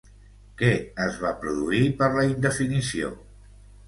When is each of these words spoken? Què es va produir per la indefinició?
Què 0.59 0.69
es 1.03 1.19
va 1.25 1.33
produir 1.43 1.81
per 1.99 2.07
la 2.15 2.23
indefinició? 2.31 3.13